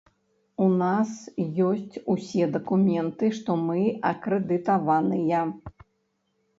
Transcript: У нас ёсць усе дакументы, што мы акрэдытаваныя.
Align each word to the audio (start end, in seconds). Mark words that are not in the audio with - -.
У 0.67 0.69
нас 0.83 1.11
ёсць 1.69 2.01
усе 2.15 2.43
дакументы, 2.57 3.25
што 3.39 3.61
мы 3.69 3.79
акрэдытаваныя. 4.15 5.49